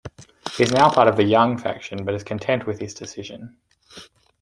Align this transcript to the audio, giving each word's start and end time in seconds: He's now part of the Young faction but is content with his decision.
He's 0.57 0.71
now 0.71 0.89
part 0.89 1.07
of 1.09 1.15
the 1.15 1.23
Young 1.23 1.59
faction 1.59 2.05
but 2.05 2.15
is 2.15 2.23
content 2.23 2.65
with 2.65 2.79
his 2.79 2.95
decision. 2.95 3.57